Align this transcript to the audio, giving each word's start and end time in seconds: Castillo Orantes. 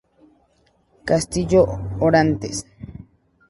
Castillo 1.09 1.61
Orantes. 1.99 2.57